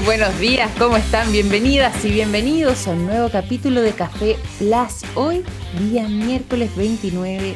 [0.00, 1.30] Buenos días, ¿cómo están?
[1.32, 5.04] Bienvenidas y bienvenidos a un nuevo capítulo de Café Plus.
[5.14, 5.44] Hoy,
[5.78, 7.54] día miércoles 29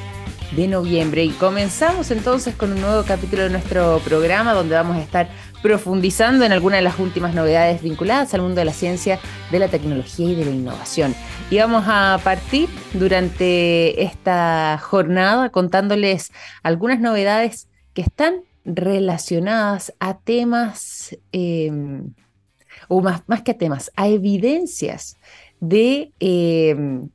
[0.55, 1.25] de noviembre.
[1.25, 5.31] Y comenzamos entonces con un nuevo capítulo de nuestro programa donde vamos a estar
[5.63, 9.19] profundizando en algunas de las últimas novedades vinculadas al mundo de la ciencia,
[9.51, 11.15] de la tecnología y de la innovación.
[11.51, 21.17] Y vamos a partir durante esta jornada contándoles algunas novedades que están relacionadas a temas...
[21.33, 21.73] Eh,
[22.89, 25.17] o más, más que temas, a evidencias
[25.61, 27.09] de, em,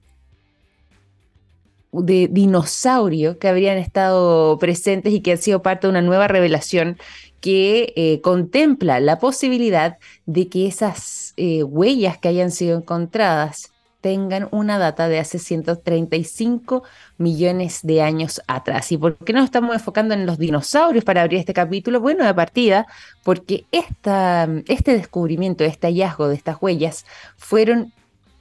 [1.92, 6.98] de dinosaurio que habrían estado presentes y que han sido parte de una nueva revelación
[7.42, 13.71] que eh, contempla la posibilidad de que esas eh, huellas que hayan sido encontradas
[14.02, 16.84] tengan una data de hace 135
[17.18, 18.92] millones de años atrás.
[18.92, 22.02] ¿Y por qué nos estamos enfocando en los dinosaurios para abrir este capítulo?
[22.02, 22.88] Bueno, de partida,
[23.24, 27.06] porque esta, este descubrimiento, este hallazgo de estas huellas
[27.38, 27.94] fueron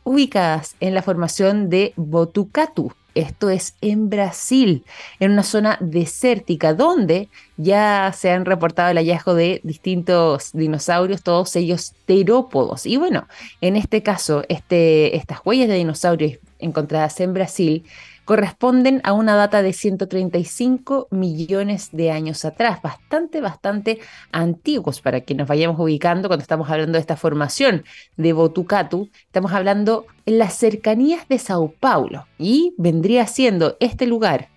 [0.02, 4.84] ubicadas en la formación de Botucatu, esto es en Brasil,
[5.18, 7.28] en una zona desértica donde
[7.62, 12.86] ya se han reportado el hallazgo de distintos dinosaurios, todos ellos terópodos.
[12.86, 13.28] Y bueno,
[13.60, 17.84] en este caso, este, estas huellas de dinosaurios encontradas en Brasil
[18.24, 23.98] corresponden a una data de 135 millones de años atrás, bastante, bastante
[24.30, 27.84] antiguos para que nos vayamos ubicando cuando estamos hablando de esta formación
[28.16, 29.10] de Botucatu.
[29.26, 34.48] Estamos hablando en las cercanías de Sao Paulo y vendría siendo este lugar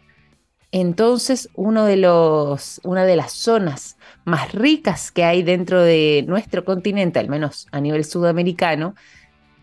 [0.73, 6.65] entonces uno de los, una de las zonas más ricas que hay dentro de nuestro
[6.65, 8.95] continente, al menos a nivel sudamericano,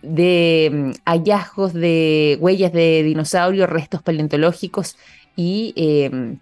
[0.03, 4.97] de mm, hallazgos de huellas de dinosaurios, restos paleontológicos
[5.35, 6.39] y, em,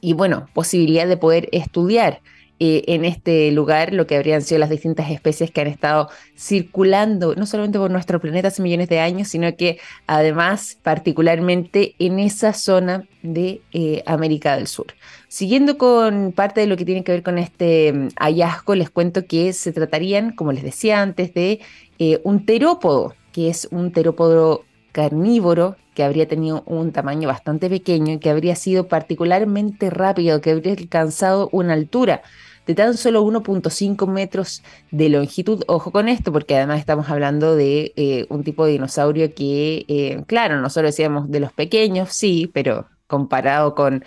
[0.00, 2.22] y bueno, posibilidad de poder estudiar
[2.60, 7.34] eh, en este lugar lo que habrían sido las distintas especies que han estado circulando,
[7.34, 12.52] no solamente por nuestro planeta hace millones de años, sino que además particularmente en esa
[12.52, 14.86] zona de eh, América del Sur.
[15.26, 19.26] Siguiendo con parte de lo que tiene que ver con este mm, hallazgo, les cuento
[19.26, 21.60] que se tratarían, como les decía antes, de
[21.98, 28.14] eh, un terópodo, que es un terópodo carnívoro que habría tenido un tamaño bastante pequeño
[28.14, 32.22] y que habría sido particularmente rápido, que habría alcanzado una altura
[32.66, 35.62] de tan solo 1.5 metros de longitud.
[35.66, 40.22] Ojo con esto, porque además estamos hablando de eh, un tipo de dinosaurio que, eh,
[40.26, 44.04] claro, nosotros decíamos de los pequeños, sí, pero comparado con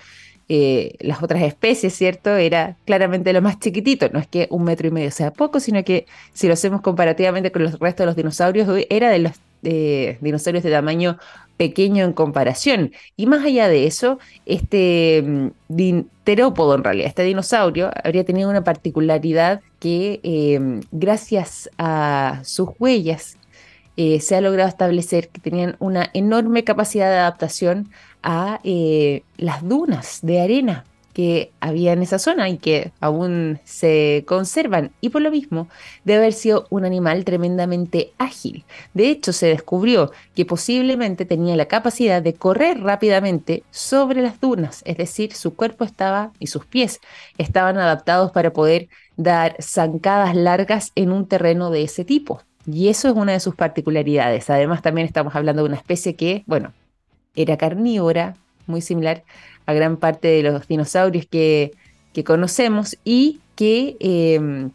[0.50, 2.36] eh, las otras especies, ¿cierto?
[2.36, 4.10] Era claramente lo más chiquitito.
[4.10, 7.52] No es que un metro y medio sea poco, sino que si lo hacemos comparativamente
[7.52, 9.34] con los restos de los dinosaurios, era de los
[10.22, 11.18] dinosaurios de tamaño
[11.58, 12.94] pequeño en comparación.
[13.16, 18.64] Y más allá de eso, este mm, terópodo en realidad, este dinosaurio, habría tenido una
[18.64, 23.38] particularidad que em, gracias a sus huellas
[23.98, 27.90] eh, se ha logrado establecer que tenían una enorme capacidad de adaptación
[28.22, 30.86] a eh, las dunas de arena
[31.18, 34.92] que había en esa zona y que aún se conservan.
[35.02, 35.68] Y por lo mismo,
[36.06, 38.66] debe haber sido un animal tremendamente ágil.
[38.94, 44.84] De hecho, se descubrió que posiblemente tenía la capacidad de correr rápidamente sobre las dunas,
[44.86, 47.00] es decir, su cuerpo estaba y sus pies
[47.40, 52.44] estaban adaptados para poder dar zancadas largas en un terreno de ese tipo.
[52.68, 54.52] Y eso es una de sus particularidades.
[54.52, 56.74] Además, también estamos hablando de una especie que, bueno,
[57.36, 58.36] era carnívora,
[58.68, 59.24] muy similar
[59.68, 61.74] a gran parte de los dinosaurios que,
[62.26, 64.72] conocemos y que em,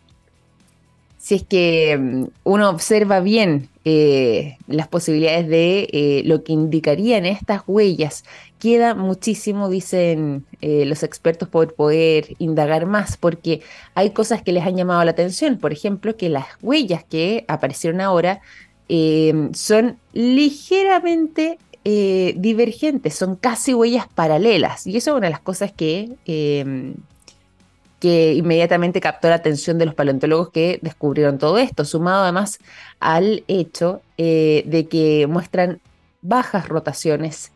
[1.19, 7.27] si es que em, uno observa bien eh, las posibilidades de eh, lo que indicarían
[7.27, 8.25] estas huellas,
[8.61, 13.61] queda muchísimo, dicen eh, los expertos, por poder indagar más, porque
[13.95, 15.59] hay cosas que les han llamado la atención.
[15.59, 18.41] Por ejemplo, que las huellas que aparecieron ahora
[18.89, 24.87] em, son ligeramente eh, divergentes, son casi huellas paralelas.
[24.87, 26.95] Y eso es una de las cosas que, em,
[27.99, 32.59] que inmediatamente captó la atención de los paleontólogos que descubrieron todo esto, sumado además
[33.01, 35.81] al hecho eh, de que muestran
[36.21, 37.53] bajas rotaciones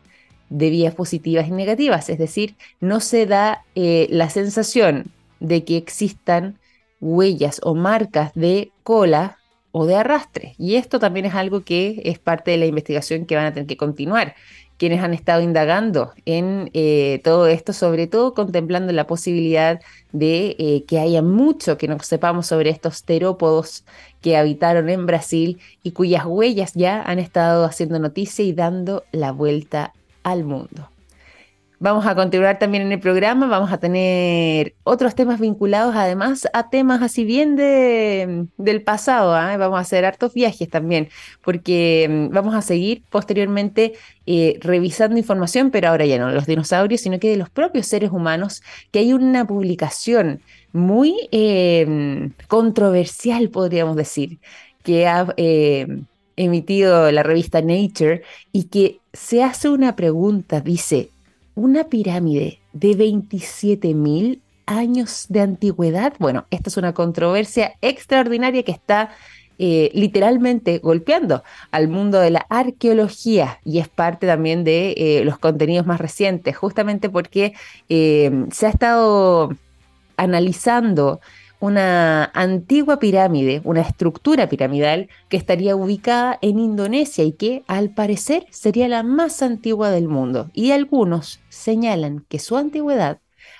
[0.49, 5.77] de vías positivas y negativas, es decir, no se da eh, la sensación de que
[5.77, 6.57] existan
[7.01, 9.37] huellas o marcas de cola
[9.77, 10.55] o de arrastre.
[10.57, 13.67] Y esto también es algo que es parte de la investigación que van a tener
[13.67, 14.35] que continuar.
[14.77, 19.79] Quienes han estado indagando en eh, todo esto, sobre todo contemplando la posibilidad
[20.13, 23.85] de eh, que haya mucho que no sepamos sobre estos terópodos
[24.21, 29.31] que habitaron en Brasil y cuyas huellas ya han estado haciendo noticia y dando la
[29.31, 30.89] vuelta al mundo.
[31.79, 36.71] Vamos a continuar también en el programa, vamos a tener otros temas vinculados además a
[36.71, 39.55] temas así bien de, del pasado, ¿ah?
[39.57, 41.09] vamos a hacer hartos viajes también,
[41.43, 43.93] porque mm, vamos a seguir posteriormente
[44.25, 48.09] eh, revisando información, pero ahora ya no los dinosaurios, sino que de los propios seres
[48.09, 50.41] humanos, que hay una publicación
[50.73, 54.39] muy em, controversial, podríamos decir,
[54.83, 56.05] que ha em,
[56.37, 61.11] emitido la revista Nature y que se hace una pregunta, dice,
[61.57, 66.13] una pirámide de 27.000 años de antigüedad.
[66.19, 69.09] Bueno, esta es una controversia extraordinaria que está
[69.57, 75.39] eh, literalmente golpeando al mundo de la arqueología y es parte también de eh, los
[75.39, 77.53] contenidos más recientes, justamente porque
[77.89, 79.49] eh, se ha estado
[80.15, 81.21] analizando
[81.59, 88.45] una antigua pirámide, una estructura piramidal que estaría ubicada en Indonesia y que al parecer
[88.51, 90.49] sería la más antigua del mundo.
[90.53, 93.19] Y algunos señalan que su antigüedad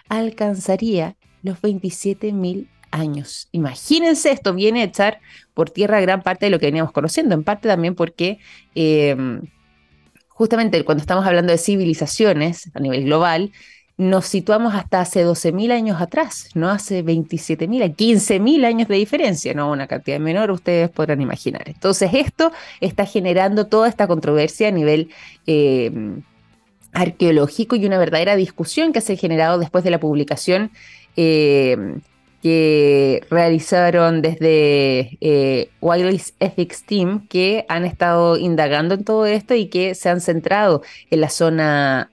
[0.10, 3.50] alcanzaría los 27.000 años.
[3.52, 5.20] Imagínense, esto viene a echar
[5.54, 8.40] por tierra gran parte de lo que veníamos conociendo, en parte también porque
[8.76, 9.42] em,
[10.30, 13.52] justamente cuando estamos hablando de civilizaciones a nivel global,
[13.98, 19.72] nos situamos hasta hace 12.000 años atrás, no hace 27.000, 15.000 años de diferencia, no
[19.72, 21.64] una cantidad menor, ustedes podrán imaginar.
[21.66, 25.10] Entonces esto está generando toda esta controversia a nivel
[25.48, 25.92] eh,
[26.94, 30.72] arqueológico y una verdadera discusión que se ha generado después de la publicación
[31.16, 31.98] eh,
[32.44, 39.68] que realizaron desde eh, Wildlife Ethics Team, que han estado indagando en todo esto y
[39.68, 42.12] que se han centrado en la zona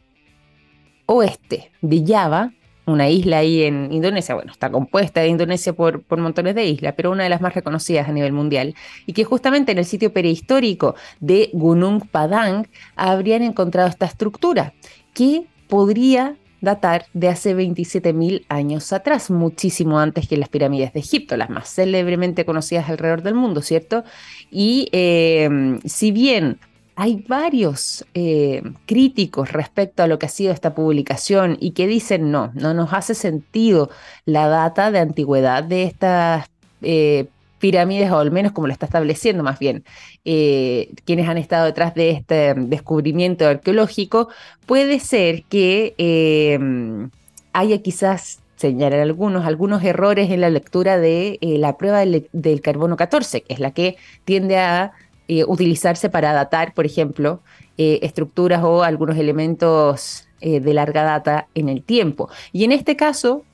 [1.07, 2.53] oeste de Java,
[2.87, 6.95] una isla ahí en Indonesia, bueno, está compuesta de Indonesia por, por, montones de islas,
[6.97, 8.75] pero una de las más reconocidas a nivel mundial,
[9.07, 14.75] y que justamente en el sitio prehistórico de Gunung Padang habrían encontrado esta estructura,
[15.15, 21.37] que podría datar de hace 27.000 años atrás, muchísimo antes que las pirámides de Egipto,
[21.37, 24.03] las más célebremente conocidas alrededor del mundo, ¿cierto?
[24.51, 26.59] Y eh, si bien
[26.97, 32.31] hay varios eh, críticos respecto a lo que ha sido esta publicación y que dicen
[32.31, 33.91] no, no nos hace sentido
[34.25, 36.47] la data de antigüedad de estas
[36.83, 37.27] eh,
[37.59, 39.85] pirámides, o al menos como lo está estableciendo más bien
[40.25, 44.29] eh, quienes han estado detrás de este descubrimiento arqueológico,
[44.67, 45.95] puede ser que
[47.53, 52.97] haya quizás señalar algunos, algunos errores en la lectura de la prueba del, del carbono
[52.97, 54.93] 14, que es la que tiende a
[55.27, 57.41] eh, utilizarse para datar, por ejemplo,
[57.79, 62.29] eh, estructuras o algunos elementos eh, de larga data en el tiempo.
[62.53, 63.45] Y en este caso,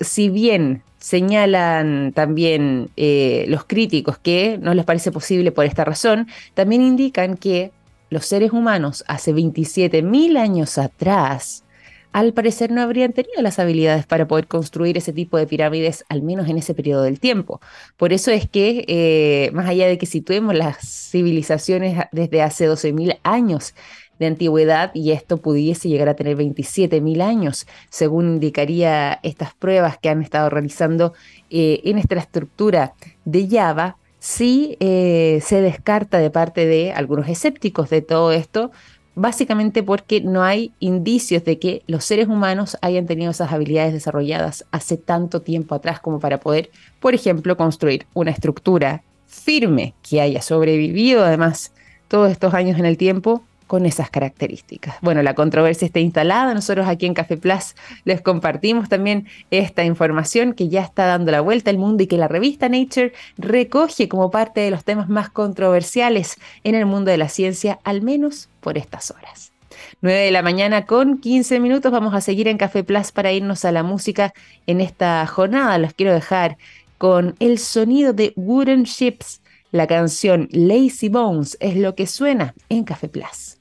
[0.00, 6.80] si bien señalan también los críticos que no les parece posible por esta razón, también
[6.82, 7.72] indican que
[8.08, 11.64] los seres humanos hace 27.000 años atrás
[12.18, 16.22] al parecer no habrían tenido las habilidades para poder construir ese tipo de pirámides, al
[16.22, 17.60] menos en ese periodo del tiempo.
[17.96, 20.78] Por eso es que, eh, más allá de que situemos las
[21.10, 23.72] civilizaciones desde hace 12.000 años
[24.18, 30.08] de antigüedad y esto pudiese llegar a tener 27.000 años, según indicaría estas pruebas que
[30.08, 31.14] han estado realizando
[31.50, 32.94] eh, en esta estructura
[33.26, 38.72] de Java, sí eh, se descarta de parte de algunos escépticos de todo esto,
[39.18, 44.64] básicamente porque no hay indicios de que los seres humanos hayan tenido esas habilidades desarrolladas
[44.70, 46.70] hace tanto tiempo atrás como para poder,
[47.00, 51.72] por ejemplo, construir una estructura firme que haya sobrevivido además
[52.06, 54.96] todos estos años en el tiempo con esas características.
[55.02, 60.54] Bueno, la controversia está instalada, nosotros aquí en Café Plus les compartimos también esta información
[60.54, 64.32] que ya está dando la vuelta al mundo y que la revista Nature recoge como
[64.32, 68.76] parte de los temas más controversiales en el mundo de la ciencia, al menos por
[68.78, 69.52] estas horas.
[70.00, 71.92] 9 de la mañana con 15 minutos.
[71.92, 74.32] Vamos a seguir en Café Plus para irnos a la música
[74.66, 75.78] en esta jornada.
[75.78, 76.56] Los quiero dejar
[76.96, 79.40] con el sonido de Wooden Ships.
[79.70, 83.57] La canción Lazy Bones es lo que suena en Café Plus.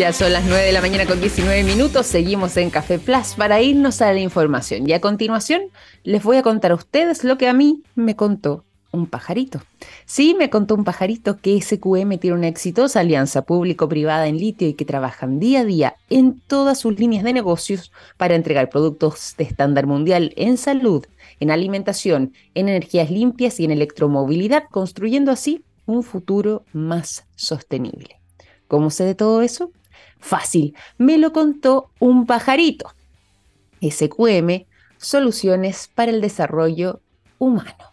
[0.00, 3.60] Ya son las 9 de la mañana con 19 minutos, seguimos en Café Plus para
[3.60, 5.64] irnos a la información y a continuación
[6.04, 9.60] les voy a contar a ustedes lo que a mí me contó un pajarito.
[10.06, 14.72] Sí, me contó un pajarito que SQM tiene una exitosa alianza público-privada en litio y
[14.72, 19.44] que trabajan día a día en todas sus líneas de negocios para entregar productos de
[19.44, 21.04] estándar mundial en salud,
[21.40, 28.18] en alimentación, en energías limpias y en electromovilidad, construyendo así un futuro más sostenible.
[28.66, 29.72] ¿Cómo sé de todo eso?
[30.20, 32.92] Fácil, me lo contó un pajarito.
[33.80, 34.66] SQM,
[34.98, 37.00] Soluciones para el Desarrollo
[37.38, 37.90] Humano.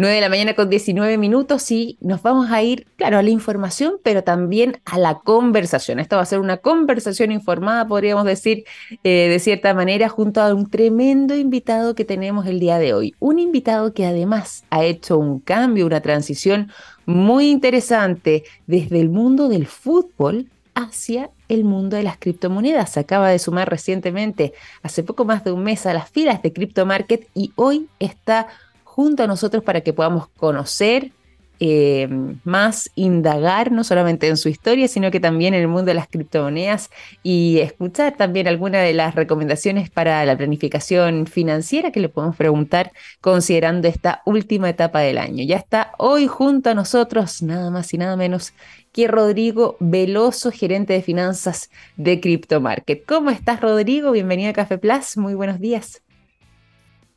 [0.00, 3.28] 9 de la mañana con 19 minutos y nos vamos a ir, claro, a la
[3.28, 5.98] información, pero también a la conversación.
[5.98, 8.64] Esta va a ser una conversación informada, podríamos decir,
[9.04, 13.14] eh, de cierta manera, junto a un tremendo invitado que tenemos el día de hoy.
[13.18, 16.70] Un invitado que además ha hecho un cambio, una transición
[17.04, 20.46] muy interesante desde el mundo del fútbol
[20.82, 22.90] hacia el mundo de las criptomonedas.
[22.90, 26.52] Se acaba de sumar recientemente, hace poco más de un mes, a las filas de
[26.52, 28.48] CryptoMarket y hoy está
[28.84, 31.12] junto a nosotros para que podamos conocer
[31.62, 32.08] eh,
[32.44, 36.08] más, indagar no solamente en su historia, sino que también en el mundo de las
[36.08, 36.90] criptomonedas
[37.22, 42.92] y escuchar también algunas de las recomendaciones para la planificación financiera que le podemos preguntar
[43.20, 45.44] considerando esta última etapa del año.
[45.44, 48.54] Ya está hoy junto a nosotros, nada más y nada menos
[48.92, 53.04] que Rodrigo Veloso, gerente de finanzas de CryptoMarket.
[53.04, 54.12] ¿Cómo estás, Rodrigo?
[54.12, 55.16] Bienvenido a Café Plus.
[55.16, 56.02] Muy buenos días.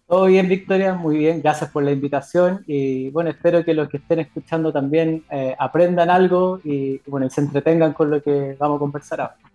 [0.05, 3.97] Todo bien, Victoria, muy bien, gracias por la invitación y bueno, espero que los que
[3.97, 8.79] estén escuchando también eh, aprendan algo y bueno, se entretengan con lo que vamos a
[8.79, 9.52] conversar ahora.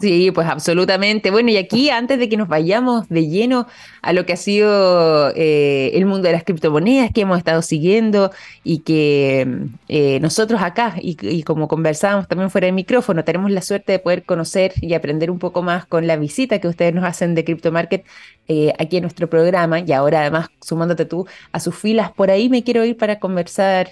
[0.00, 1.30] Sí, pues absolutamente.
[1.30, 3.66] Bueno, y aquí antes de que nos vayamos de lleno
[4.00, 8.30] a lo que ha sido eh, el mundo de las criptomonedas que hemos estado siguiendo
[8.64, 9.46] y que
[9.88, 14.24] eh, nosotros acá, y, como conversábamos también fuera de micrófono, tenemos la suerte de poder
[14.24, 17.70] conocer y aprender un poco más con la visita que ustedes nos hacen de Crypto
[17.70, 18.06] Market
[18.48, 19.80] eh, aquí en nuestro programa.
[19.80, 23.90] Y ahora además sumándote tú a sus filas por ahí, me quiero ir para conversar,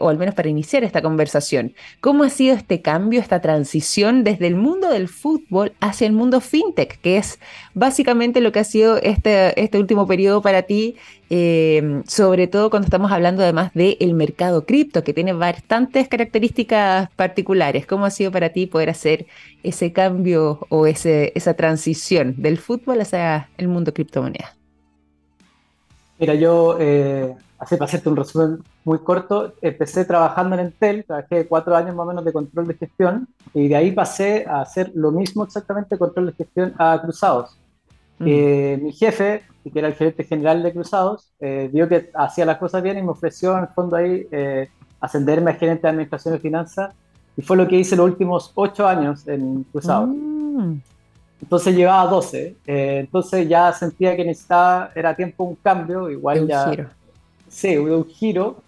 [0.00, 1.74] o al menos para iniciar esta conversación.
[2.00, 6.40] ¿Cómo ha sido este cambio, esta transición desde el mundo del fútbol hacia el mundo
[6.40, 7.38] fintech, que es
[7.72, 10.96] básicamente lo que ha sido este, este último periodo para ti,
[11.30, 17.86] eh, sobre todo cuando estamos hablando además del mercado cripto, que tiene bastantes características particulares.
[17.86, 19.26] ¿Cómo ha sido para ti poder hacer
[19.62, 24.54] ese cambio o ese, esa transición del fútbol hacia el mundo criptomoneda?
[26.18, 31.46] Mira, yo eh, así para hacerte un resumen muy corto, empecé trabajando en Entel, trabajé
[31.46, 34.90] cuatro años más o menos de control de gestión y de ahí pasé a hacer
[34.94, 37.58] lo mismo exactamente, control de gestión a Cruzados.
[38.18, 38.24] Mm.
[38.26, 42.58] Eh, mi jefe, que era el gerente general de Cruzados, eh, vio que hacía las
[42.58, 44.68] cosas bien y me ofreció en el fondo ahí eh,
[45.00, 46.94] ascenderme a gerente de administración de finanzas
[47.36, 50.08] y fue lo que hice los últimos ocho años en Cruzados.
[50.08, 50.74] Mm.
[51.42, 56.78] Entonces llevaba 12, entonces ya sentía que necesitaba, era tiempo un cambio, igual ya sí,
[57.62, 58.62] un giro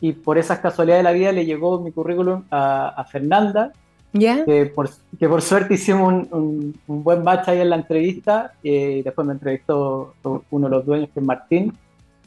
[0.00, 3.72] y por esas casualidades de la vida le llegó mi currículum a, Fernanda,
[4.12, 9.26] que, por, que, por, suerte hicimos un, buen match ahí en la entrevista y después
[9.26, 10.14] me entrevistó
[10.50, 11.72] uno de los dueños que es Martín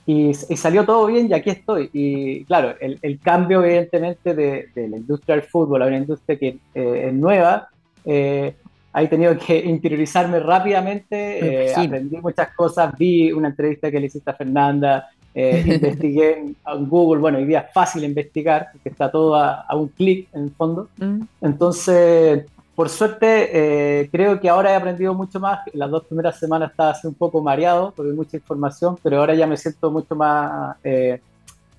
[0.05, 1.89] y, salió todo bien y aquí estoy.
[1.93, 7.07] Y claro, el, cambio evidentemente de, la industria del fútbol a una industria que eh,
[7.07, 7.69] es nueva,
[8.05, 8.55] eh,
[8.93, 14.29] he tenido que interiorizarme rápidamente, eh, aprendí muchas cosas, vi una entrevista que le hiciste
[14.29, 16.55] a Fernanda, eh, investigué en,
[16.87, 20.51] Google, bueno, hoy día es fácil investigar, porque está todo a, un clic en el
[20.51, 20.89] fondo.
[20.97, 21.21] Mm.
[21.41, 22.45] Entonces,
[22.75, 23.49] por suerte,
[24.01, 25.59] eh, creo que ahora he aprendido mucho más.
[25.73, 29.35] Las dos primeras semanas estaba así un poco mareado, porque hay mucha información, pero ahora
[29.35, 31.21] ya me siento mucho más eh,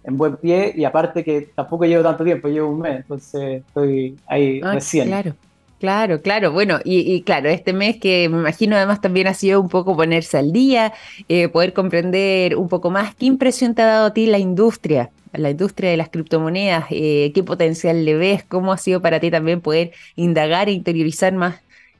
[0.05, 4.17] en buen pie y aparte que tampoco llevo tanto tiempo, llevo un mes, entonces estoy
[4.27, 5.09] ahí ah, recién.
[5.09, 5.35] Claro.
[5.83, 6.53] Claro, claro.
[6.53, 10.39] Bueno, y, claro, este mes que me imagino además también ha sido un poco ponerse
[10.39, 10.93] al día,
[11.29, 15.11] eh, poder comprender un poco más qué impresión te ha dado a ti la industria,
[15.33, 19.33] la industria de las criptomonedas, eh, qué potencial le ves, cómo ha sido para ti
[19.33, 21.57] también poder indagar e interiorizar más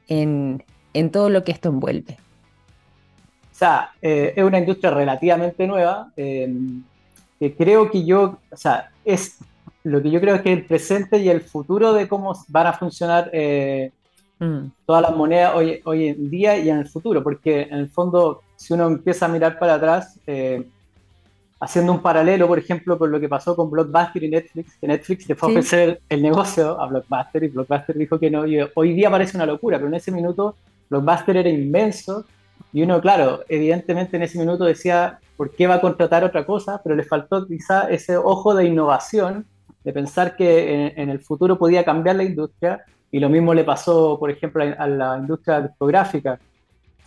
[0.07, 0.63] en,
[1.11, 2.19] todo lo que esto envuelve.
[3.51, 9.39] O sea, eh, es una industria relativamente nueva, que creo que yo, o sea, es
[9.85, 12.73] lo que yo creo es que el presente y el futuro de cómo van a
[12.73, 13.91] funcionar eh,
[14.39, 14.67] mm.
[14.87, 18.43] todas las monedas hoy, hoy en día y en el futuro, porque en el fondo,
[18.57, 20.65] si uno empieza a mirar para atrás, eh,
[21.61, 25.29] haciendo un paralelo, por ejemplo, con lo que pasó con Blockbuster y Netflix, que Netflix
[25.29, 28.95] le fue a ofrecer el negocio a Blockbuster y Blockbuster dijo que no, y hoy
[28.95, 30.57] día parece una locura, pero en ese minuto
[30.91, 32.25] Blockbuster era inmenso
[32.73, 36.81] y uno, claro, evidentemente en ese minuto decía, ¿por qué va a contratar otra cosa?
[36.83, 39.47] Pero le faltó quizá ese ojo de innovación
[39.85, 44.19] de pensar que en, el futuro podía cambiar la industria, y lo mismo le pasó,
[44.19, 46.39] por ejemplo, a, la industria discográfica,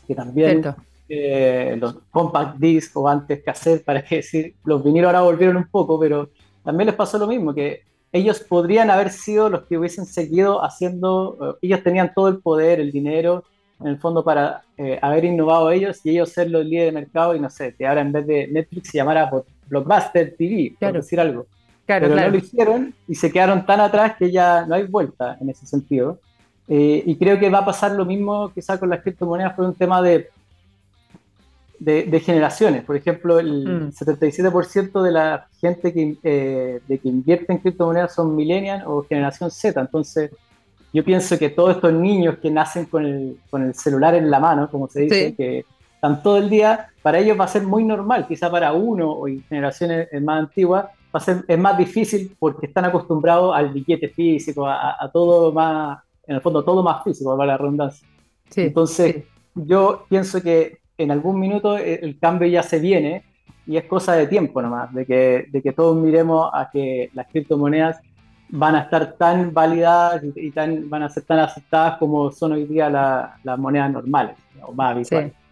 [0.07, 0.63] que también
[1.09, 5.57] eh, los compact disc o antes que hacer, para qué decir, los vinilos ahora volvieron
[5.57, 6.29] un poco, pero
[6.63, 11.37] también les pasó lo mismo, que ellos podrían haber sido los que hubiesen seguido haciendo,
[11.41, 13.43] eh, ellos tenían todo el poder, el dinero,
[13.79, 17.35] en el fondo para eh, haber innovado ellos y ellos ser los líderes de mercado
[17.35, 19.29] y no sé, que ahora en vez de Netflix se llamara
[19.67, 21.47] Blockbuster TV, por decir algo
[21.85, 25.49] pero no lo hicieron y se quedaron tan atrás que ya no hay vuelta en
[25.49, 26.19] ese sentido.
[26.67, 29.75] Eh, y creo que va a pasar lo mismo quizás con las criptomonedas por un
[29.75, 30.29] tema de,
[31.79, 32.83] de, generaciones.
[32.83, 35.03] Por ejemplo, el 77% mm.
[35.03, 39.79] de la gente que, eh, de que invierte en criptomonedas son millennials o generación Z.
[39.79, 40.31] Entonces,
[40.91, 44.39] yo pienso que todos estos niños que nacen con el, con el celular en la
[44.39, 47.83] mano, como se dice, que están todo el día, para ellos va a ser muy
[47.83, 48.25] normal.
[48.27, 50.85] Quizá para uno o en generaciones más antiguas
[51.15, 55.99] va a ser, es más difícil porque están acostumbrados al billete físico, a, todo más,
[56.27, 58.05] en el fondo, todo más físico, para la redundancia.
[58.55, 63.23] Entonces, yo pienso que en algún minuto eh, el cambio ya se viene
[63.65, 67.27] y es cosa de tiempo nomás, de que, de que todos miremos a que las
[67.27, 68.01] criptomonedas
[68.49, 72.65] van a estar tan validadas y, tan, van a ser tan aceptadas como son hoy
[72.65, 75.31] día las monedas normales o más habituales.
[75.31, 75.44] Sí.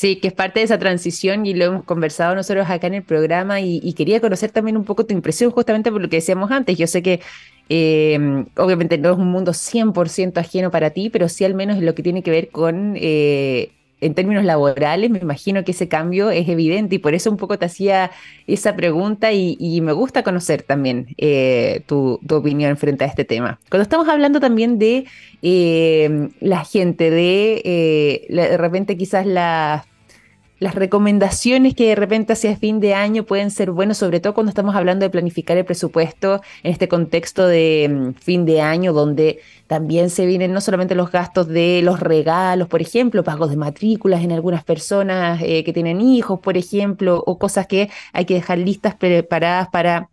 [0.00, 3.60] Que es parte de esa transición y lo hemos conversado nosotros acá en el programa
[3.60, 6.78] y, quería conocer también un poco tu impresión justamente por lo que decíamos antes.
[6.78, 7.20] Yo sé que
[7.68, 11.86] eh, obviamente no es un mundo 100% ajeno para ti, pero sí al menos en
[11.86, 16.30] lo que tiene que ver con eh, en términos laborales, me imagino que ese cambio
[16.30, 18.10] es evidente y por eso un poco te hacía
[18.46, 23.58] esa pregunta y, me gusta conocer también eh, tu, opinión frente a este tema.
[23.70, 25.04] Cuando estamos hablando también de
[25.42, 29.84] eh, la gente, de eh, de repente quizás las
[30.60, 34.50] las recomendaciones que de repente hacia fin de año pueden ser buenas, sobre todo cuando
[34.50, 39.40] estamos hablando de planificar el presupuesto en este contexto de mm, fin de año, donde
[39.66, 44.24] también se vienen no solamente los gastos de los regalos, por ejemplo, pagos de matrículas
[44.24, 48.58] en algunas personas eh, que tienen hijos, por ejemplo, o cosas que hay que dejar
[48.58, 50.08] listas preparadas para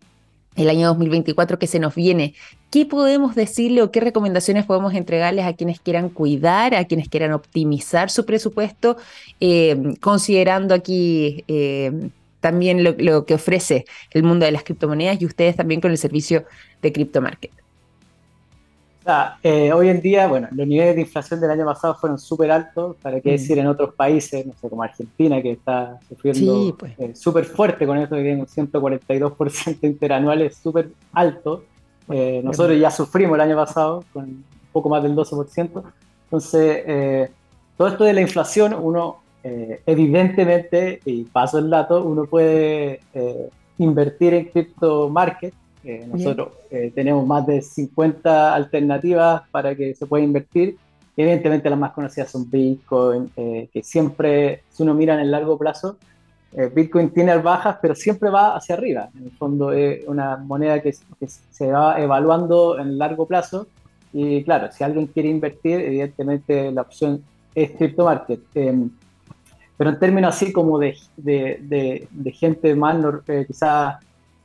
[0.55, 2.33] el año 2024 que se nos viene.
[2.75, 7.31] ¿Qué podemos decirle o qué recomendaciones podemos entregarles a quienes quieran cuidar, a quienes quieran
[7.31, 8.97] optimizar su presupuesto,
[9.39, 12.09] eh, considerando aquí eh,
[12.41, 16.43] también lo, que ofrece el mundo de las criptomonedas y ustedes también con el servicio
[16.81, 17.51] de CryptoMarket?
[19.41, 22.97] Eh, hoy en día, bueno, los niveles de inflación del año pasado fueron súper altos,
[23.01, 23.31] para qué mm.
[23.31, 26.91] decir en otros países, no sé, como Argentina, que está sufriendo pues.
[26.99, 31.63] eh, súper fuerte con esto, que tiene un 142% interanual, es súper alto.
[32.09, 35.83] Eh, nosotros ya sufrimos el año pasado con un poco más del 12%.
[36.25, 37.29] Entonces,
[37.77, 42.99] todo esto de la inflación, uno evidentemente, y paso el dato, uno puede
[43.77, 45.53] invertir en cripto market
[46.07, 50.77] nosotros eh, tenemos más de 50 alternativas para que se pueda invertir.
[51.15, 55.57] Evidentemente las más conocidas son Bitcoin, eh, que siempre, si uno mira en el largo
[55.57, 55.97] plazo,
[56.57, 59.09] eh, Bitcoin tiene bajas, pero siempre va hacia arriba.
[59.17, 63.67] En el fondo es una moneda que, se va evaluando en largo plazo.
[64.13, 67.21] Y claro, si alguien quiere invertir, evidentemente la opción
[67.53, 68.39] es Crypto Market.
[68.53, 68.89] Em,
[69.77, 72.95] pero en términos así como de, gente más,
[73.47, 73.97] quizás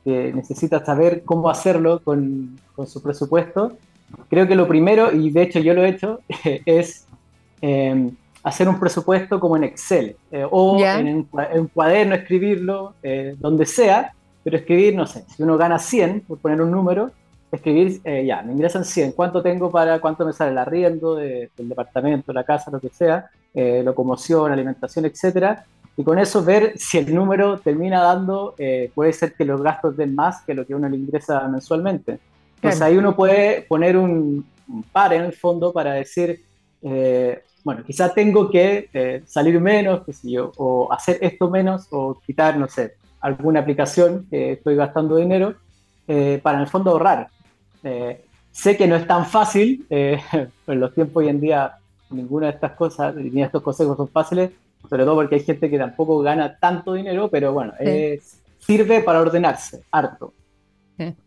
[0.03, 3.77] que necesita saber cómo hacerlo con, con, su presupuesto,
[4.29, 6.19] creo que lo primero, y de hecho yo lo he hecho,
[6.65, 7.07] es
[7.61, 8.11] em,
[8.43, 14.13] hacer un presupuesto como en Excel eh, o en, un cuaderno escribirlo, eh, donde sea,
[14.43, 17.11] pero escribir, no sé, si uno gana 100, por poner un número,
[17.51, 21.49] escribir, eh, ya, me ingresan 100, ¿cuánto tengo para, cuánto me sale el arriendo del
[21.57, 25.65] departamento, la casa, lo que sea, locomoción, alimentación, etcétera,
[25.97, 29.97] y con eso ver si el número termina dando, eh, puede ser que los gastos
[29.97, 32.19] den más que lo que uno le ingresa mensualmente.
[32.55, 34.45] Entonces ahí uno puede poner un,
[34.91, 36.43] par en el fondo para decir,
[36.81, 41.87] eh, bueno, quizá tengo que eh, salir menos, qué sé yo, o hacer esto menos,
[41.91, 45.55] o quitar, no sé, alguna aplicación que estoy gastando dinero,
[46.43, 47.29] para en el fondo ahorrar.
[48.51, 51.75] sé que no es tan fácil, en los tiempos hoy en día
[52.09, 54.51] ninguna de estas cosas, ni estos consejos son fáciles,
[54.89, 57.73] sobre todo porque hay gente que tampoco gana tanto dinero, pero bueno,
[58.59, 60.33] sirve para ordenarse, harto.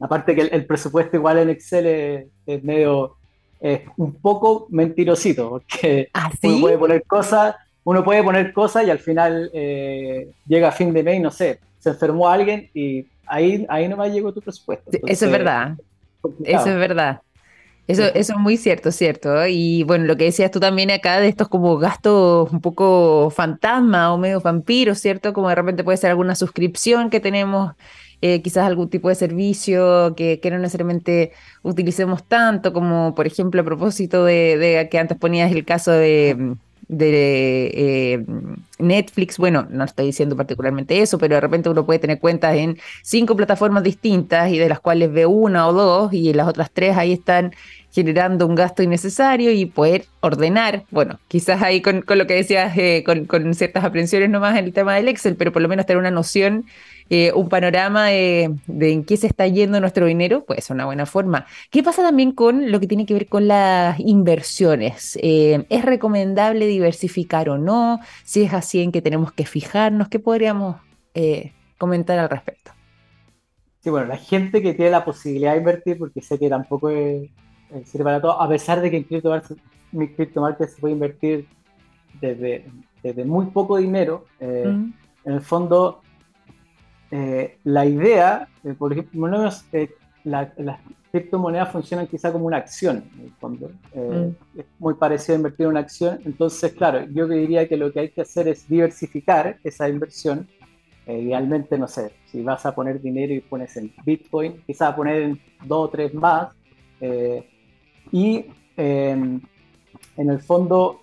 [0.01, 3.17] Aparte que el, presupuesto igual en Excel es, medio,
[3.61, 8.91] es un poco mentirosito, porque ¿Ah, uno puede poner cosas, uno puede poner cosas y
[8.91, 13.07] al final eh, llega a fin de mes y no sé, se enfermó alguien y
[13.27, 14.91] ahí, ahí nomás llegó tu presupuesto.
[15.07, 15.77] eso es verdad,
[16.45, 17.21] eso es verdad.
[17.87, 19.47] Eso, eso es muy cierto, cierto.
[19.47, 24.13] Y bueno, lo que decías tú también acá de estos como gastos un poco fantasma
[24.13, 25.35] o medio vampiro, ¿cierto?
[25.35, 27.75] Como de repente puede ser alguna suscripción que tenemos,
[28.23, 33.61] eh, quizás algún tipo de servicio que, que, no necesariamente utilicemos tanto, como por ejemplo
[33.61, 36.57] a propósito de, de que antes ponías el caso de
[36.89, 38.25] eh,
[38.79, 42.79] Netflix, bueno, no estoy diciendo particularmente eso, pero de repente uno puede tener cuentas en
[43.03, 46.97] cinco plataformas distintas y de las cuales ve una o dos y las otras tres
[46.97, 47.53] ahí están
[47.93, 53.05] generando un gasto innecesario y poder ordenar, bueno, quizás ahí con, lo que decías, eh,
[53.07, 56.11] con, ciertas aprensiones nomás en el tema del Excel, pero por lo menos tener una
[56.11, 56.65] noción
[57.11, 61.05] eh, un panorama de, en qué se está yendo nuestro dinero, pues es una buena
[61.05, 61.47] forma.
[61.71, 65.19] ¿Qué pasa también con lo que tiene que ver con las inversiones?
[65.23, 68.01] Eh, ¿Es recomendable diversificar o no?
[68.25, 70.09] Si es así, ¿en qué tenemos que fijarnos?
[70.09, 70.77] ¿Qué podríamos
[71.13, 72.71] eh, comentar al respecto?
[73.81, 77.29] Sí, bueno, la gente que tiene la posibilidad de invertir, porque sé que tampoco es,
[77.85, 81.47] sirve para todo, a pesar de que en criptomarket se puede invertir
[82.19, 82.65] desde,
[83.03, 84.45] desde muy poco dinero, mm.
[84.45, 84.95] en
[85.27, 86.01] el fondo
[87.17, 89.89] eh, la idea, eh, por ejemplo, eh,
[90.25, 90.81] las
[91.13, 93.71] criptomonedas funcionan quizá como una acción, en el fondo.
[93.95, 94.59] Mm.
[94.59, 96.19] Es muy parecido a invertir en una acción.
[96.25, 100.49] Entonces, claro, yo diría que lo que hay que hacer es diversificar esa inversión.
[101.07, 105.41] idealmente, no sé, si vas a poner dinero y pones en Bitcoin, quizá poner en
[105.65, 106.53] dos o tres más.
[108.11, 108.47] y
[108.77, 109.41] em,
[110.17, 111.03] en el fondo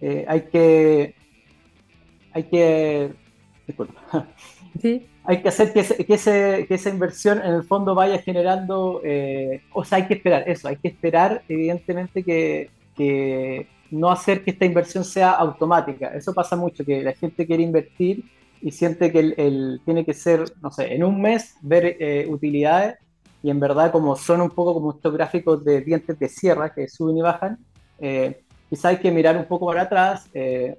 [0.00, 1.14] hay que
[2.32, 3.10] hay que
[3.68, 4.00] disculpa,
[5.24, 5.80] hay que hacer que,
[6.70, 10.76] esa inversión en el fondo vaya generando, eh, o sea, hay que esperar eso, hay
[10.76, 12.70] que esperar evidentemente que,
[13.90, 16.08] no hacer que esta inversión sea automática.
[16.08, 18.24] Eso pasa mucho, que la gente quiere invertir
[18.62, 22.96] y siente que el, tiene que ser, no sé, en un mes ver eh, utilidades
[23.42, 26.88] y en verdad como son un poco como estos gráficos de dientes de sierra que
[26.88, 27.58] suben y bajan,
[27.98, 30.28] eh, quizá hay que mirar un poco para atrás,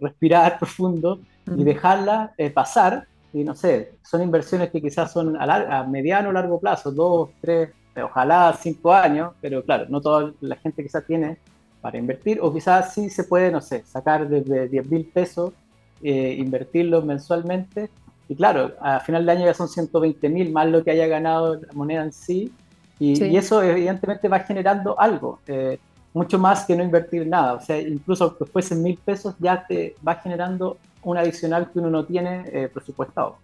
[0.01, 1.19] respirar profundo
[1.55, 6.59] y dejarla pasar y no sé, son inversiones que quizás son a, mediano o largo
[6.59, 7.69] plazo, dos, tres,
[8.01, 11.37] ojalá cinco años, pero claro, no toda la gente quizás tiene
[11.81, 15.53] para invertir, o quizás sí se puede, no sé, sacar desde 10 mil pesos,
[16.01, 17.89] eh, invertirlos mensualmente,
[18.27, 21.55] y claro, a final de año ya son 120 mil más lo que haya ganado
[21.55, 22.51] la moneda en sí,
[22.99, 25.79] y, eso evidentemente va generando algo, eh,
[26.13, 29.95] mucho más que no invertir nada, o sea, incluso que fuesen mil pesos ya te
[30.05, 33.37] va generando un adicional que uno no tiene eh, presupuestado.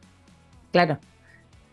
[0.71, 0.97] Claro,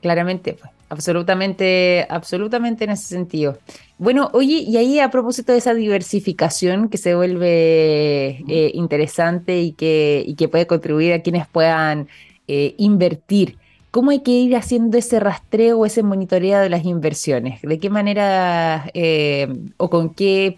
[0.01, 3.59] claramente, pues, absolutamente, absolutamente en ese sentido.
[3.99, 9.73] Bueno, oye, y ahí a propósito de esa diversificación que se vuelve eh, interesante y
[9.73, 12.09] que, y que puede contribuir a quienes puedan
[12.49, 13.59] eh, invertir.
[13.93, 17.61] ¿Cómo hay que ir haciendo ese rastreo, ese monitoreo de las inversiones?
[17.61, 20.55] ¿De qué manera eh, o con qué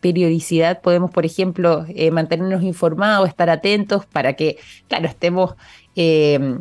[0.00, 4.58] periodicidad podemos, por ejemplo, eh, mantenernos informados, estar atentos para que,
[4.88, 5.54] claro, estemos
[5.94, 6.58] eh,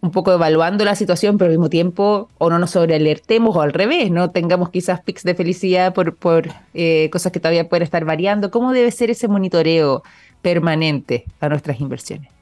[0.00, 3.72] un poco evaluando la situación, pero al mismo tiempo o no nos sobrealertemos o al
[3.72, 8.52] revés, no tengamos quizás pics de felicidad por cosas que todavía pueden estar variando?
[8.52, 10.04] ¿Cómo debe ser ese monitoreo
[10.40, 12.41] permanente a nuestras inversiones?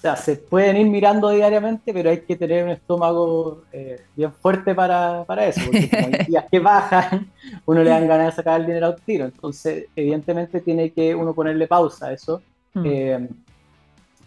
[0.00, 4.32] O sea, se pueden ir mirando diariamente, pero hay que tener un estómago eh, bien
[4.32, 7.30] fuerte para, para eso, porque como hay días que bajan,
[7.66, 9.26] uno le dan ganas de sacar el dinero a un tiro.
[9.26, 12.40] Entonces, evidentemente tiene que uno ponerle pausa a eso.
[12.72, 12.82] Mm.
[12.86, 13.28] Eh,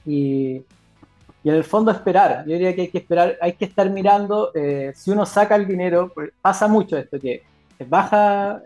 [0.05, 0.61] y,
[1.43, 2.45] y, en el fondo esperar.
[2.45, 5.65] Yo diría que hay que esperar, hay que estar mirando, eh, si uno saca el
[5.65, 7.41] dinero, pues, pasa mucho esto, que
[7.87, 8.61] baja,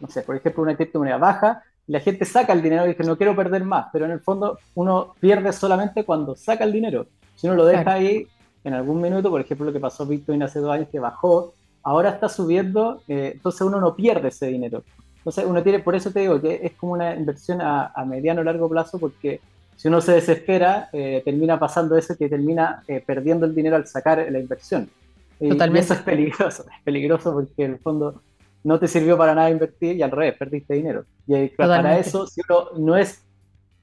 [0.00, 3.16] no sé, por ejemplo, una criptomoneda baja, la gente saca el dinero y dice, no
[3.16, 7.06] quiero perder más, pero en el fondo uno pierde solamente cuando saca el dinero.
[7.36, 8.26] Si uno lo deja ahí
[8.64, 12.10] en algún minuto, por ejemplo, lo que pasó Bitcoin hace dos años que bajó, ahora
[12.10, 14.82] está subiendo, eh, entonces uno no pierde ese dinero.
[15.18, 18.44] Entonces uno tiene, por eso te digo que es como una inversión a, mediano o
[18.44, 19.40] largo plazo, porque
[19.76, 23.86] si uno se desespera, eh, termina pasando eso que termina eh, perdiendo el dinero al
[23.86, 24.88] sacar la inversión.
[25.38, 25.78] Totalmente.
[25.78, 28.22] Y eso es peligroso, es peligroso porque en el fondo
[28.66, 31.04] no te sirvió para nada invertir y al revés, perdiste dinero.
[31.24, 33.24] Y para eso, si uno no es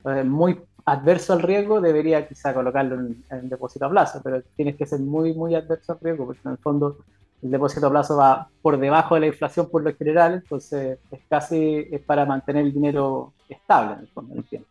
[0.04, 4.86] eh, muy adverso al riesgo, debería quizá colocarlo en, depósito a plazo, pero tienes que
[4.86, 6.98] ser muy, muy adverso al riesgo, porque en el fondo
[7.42, 11.22] el depósito a plazo va por debajo de la inflación por lo general, entonces es
[11.30, 14.68] casi es para mantener el dinero estable en el fondo, en el tiempo.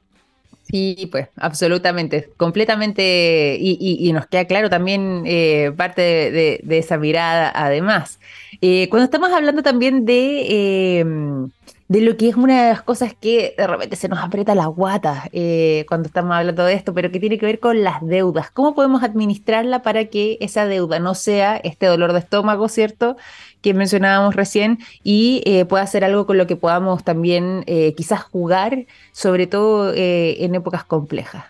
[0.72, 8.18] Sí, pues, absolutamente, completamente, y, nos queda claro también eh, parte de, esa mirada además.
[8.62, 11.50] Eh, cuando estamos hablando también de, em,
[11.92, 14.64] de lo que es una de las cosas que de repente se nos aprieta la
[14.64, 18.50] guata eh, cuando estamos hablando de esto, pero que tiene que ver con las deudas.
[18.50, 23.18] ¿Cómo podemos administrarla para que esa deuda no sea este dolor de estómago, ¿cierto?
[23.60, 28.22] Que mencionábamos recién y eh, pueda ser algo con lo que podamos también eh, quizás
[28.22, 31.44] jugar, sobre todo en épocas complejas.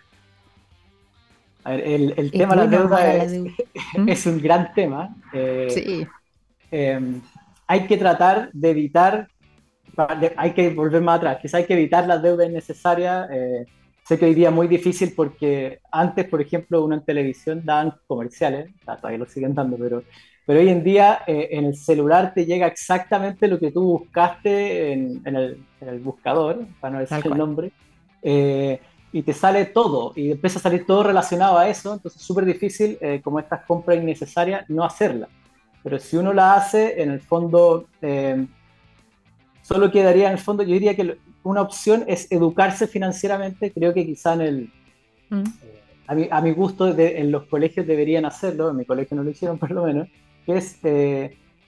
[1.63, 3.39] A ver, el, tema de la deuda, es,
[3.97, 4.09] ¿Mm?
[4.09, 5.15] es, un gran tema.
[5.69, 6.05] sí.
[7.69, 9.29] hay que tratar de evitar
[10.37, 13.29] hay que volver más atrás, quizás hay que evitar las deudas innecesarias.
[13.31, 13.67] Eh,
[14.05, 17.95] sé que hoy día es muy difícil porque antes, por ejemplo, uno en televisión daban
[18.07, 20.03] comerciales, todavía lo siguen dando, pero,
[20.47, 24.93] pero hoy en día eh, en el celular te llega exactamente lo que tú buscaste
[24.93, 27.73] en, el, buscador, para no decir el nombre.
[28.23, 28.81] Eh,
[29.13, 32.47] y te sale todo, y empieza a salir todo relacionado a eso, entonces es súper
[32.47, 35.29] difícil, eh, como estas compras innecesarias, no hacerla.
[35.83, 38.47] Pero si uno la hace, en el fondo, eh,
[39.73, 44.07] solo quedaría en el fondo, yo diría que una opción es educarse financieramente, creo que
[44.07, 44.73] quizá en el...
[45.31, 45.43] Mm.
[45.43, 49.59] Eh, a, mi, gusto, en los colegios deberían hacerlo, en mi colegio no lo hicieron
[49.59, 50.09] por lo menos,
[50.45, 50.79] que es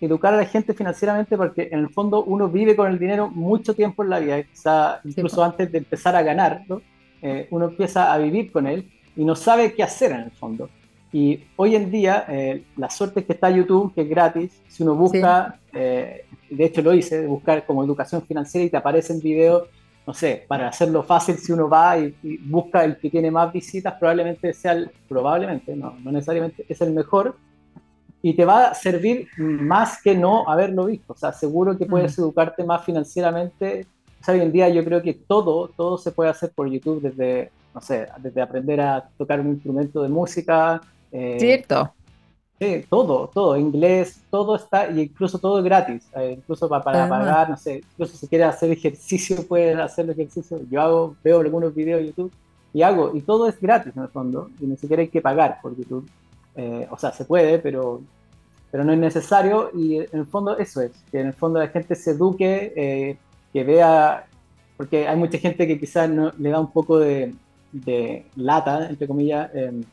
[0.05, 3.75] educar a la gente financieramente porque en el fondo uno vive con el dinero mucho
[3.75, 6.83] tiempo en la vida, quizá incluso antes de empezar a ganar, ¿no?
[7.23, 10.69] Eh, uno empieza a vivir con él y no sabe qué hacer en el fondo.
[11.15, 14.61] Y hoy en día, eh, la suerte es que está YouTube, que es gratis.
[14.67, 19.21] Si uno busca, eh, de hecho lo hice, buscar como educación financiera y te aparecen
[19.21, 19.69] videos,
[20.05, 23.95] no sé, para hacerlo fácil, si uno va y, busca el que tiene más visitas,
[23.95, 27.37] probablemente sea el, probablemente, no, no necesariamente es el mejor,
[28.21, 31.13] y te va a servir más que no haberlo visto.
[31.13, 32.23] O sea, seguro que puedes mm.
[32.23, 33.87] educarte más financieramente
[34.33, 37.81] hoy en día yo creo que todo, todo se puede hacer por YouTube, desde, no
[37.81, 40.81] sé, desde aprender a tocar un instrumento de música.
[41.15, 41.95] Eh, Cierto.
[42.59, 47.09] Sí, todo, todo, inglés, todo está, y incluso todo es gratis, eh, incluso para, para
[47.09, 50.61] pagar, no sé, incluso si quieres hacer ejercicio, puedes hacer ejercicio.
[50.71, 52.33] Yo hago, veo algunos videos de YouTube
[52.73, 55.59] y hago, y todo es gratis en el fondo, y ni siquiera hay que pagar
[55.63, 56.09] por YouTube.
[56.57, 58.01] Eh, o sea, se puede, pero,
[58.73, 61.69] pero no es necesario, y en el fondo eso es, que en el fondo la
[61.69, 63.19] gente se eduque
[63.53, 64.27] que vea,
[64.77, 67.35] porque hay mucha gente que quizás no, le da un poco de,
[68.35, 69.85] lata, entre comillas, em,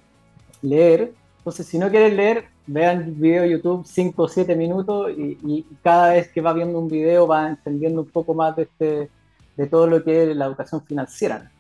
[0.61, 1.13] leer.
[1.37, 5.65] Entonces, si no quieren leer, vean el video de YouTube 5 o 7 minutos y,
[5.83, 9.09] cada vez que va viendo un video va entendiendo un poco más de, este,
[9.57, 11.51] de todo lo que es la educación financiera.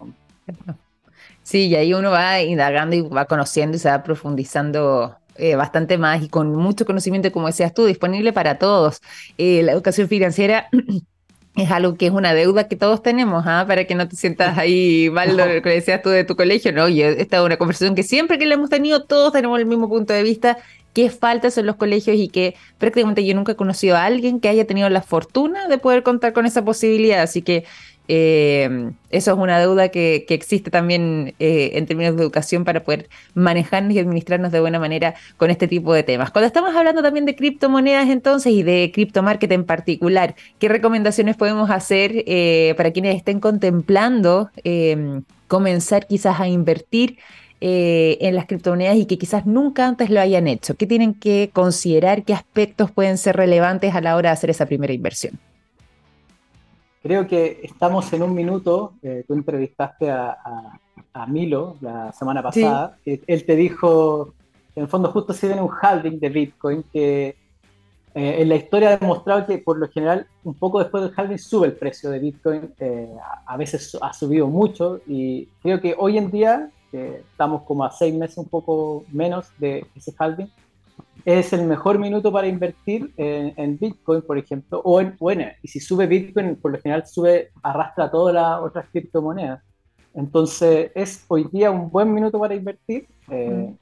[1.43, 5.97] Sí, y ahí uno va indagando y va conociendo y se va profundizando eh, bastante
[5.97, 9.01] más y con mucho conocimiento, como decías tú, disponible para todos.
[9.37, 10.69] Eh, la educación financiera
[11.55, 13.65] es algo que es una deuda que todos tenemos, ¿ah?
[13.67, 16.87] para que no te sientas ahí mal lo que decías tú de tu colegio, ¿no?
[16.87, 19.89] Y esta es una conversación que siempre que la hemos tenido, todos tenemos el mismo
[19.89, 20.57] punto de vista,
[20.93, 24.49] qué faltas en los colegios y que prácticamente yo nunca he conocido a alguien que
[24.49, 27.65] haya tenido la fortuna de poder contar con esa posibilidad, así que
[28.13, 33.07] eh, eso es una deuda que, existe también eh, en términos de educación para poder
[33.35, 36.29] manejarnos y administrarnos de buena manera con este tipo de temas.
[36.29, 41.69] Cuando estamos hablando también de criptomonedas entonces y de criptomarket en particular, ¿qué recomendaciones podemos
[41.69, 44.49] hacer eh, para quienes estén contemplando
[45.47, 47.17] comenzar quizás a invertir?
[47.63, 50.73] en las criptomonedas y que quizás nunca antes lo hayan hecho?
[50.73, 52.23] ¿Qué tienen que considerar?
[52.23, 55.39] ¿Qué aspectos pueden ser relevantes a la hora de hacer esa primera inversión?
[57.01, 58.93] Creo que estamos en un minuto.
[59.01, 60.77] Eh, tú entrevistaste a,
[61.27, 62.97] Milo la semana pasada.
[63.05, 64.33] Él te dijo,
[64.75, 67.35] en el fondo, justo se viene un halving de Bitcoin que
[68.13, 71.37] eh, en la historia ha demostrado que por lo general, un poco después del halving
[71.37, 72.73] sube el precio de Bitcoin.
[72.79, 73.09] Eh,
[73.45, 78.13] a veces ha subido mucho y creo que hoy en día, estamos como a seis
[78.13, 80.51] meses, un poco menos de ese halving,
[81.25, 85.79] es el mejor minuto para invertir en, Bitcoin, por ejemplo, o en, bueno, y si
[85.79, 89.61] sube Bitcoin, por lo general sube, arrastra todas las otras criptomonedas.
[90.13, 93.07] Entonces, es hoy día un buen minuto para invertir.
[93.29, 93.73] Eh,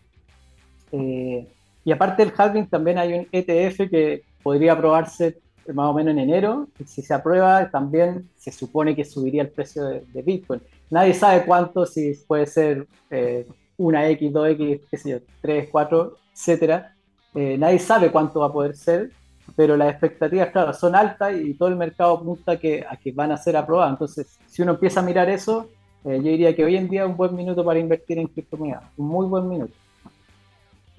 [0.92, 1.48] eh,
[1.84, 5.40] y aparte del halving, también hay un ETF que podría aprobarse
[5.74, 6.68] más o menos en enero.
[6.78, 10.62] Y si se aprueba, también se supone que subiría el precio de, Bitcoin.
[10.90, 13.48] Nadie sabe cuánto, si puede ser eh,
[13.78, 16.96] una X, 2X, qué sé yo, 3, 4, etcétera
[17.36, 19.12] eh, nadie sabe cuánto va a poder ser,
[19.56, 23.32] pero las expectativas, claro, son altas y todo el mercado apunta que, a que van
[23.32, 23.94] a ser aprobadas.
[23.94, 25.70] Entonces, si uno empieza a mirar eso,
[26.06, 28.84] eh, yo diría que hoy en día es un buen minuto para invertir en criptomonedas,
[28.98, 29.74] un muy buen minuto.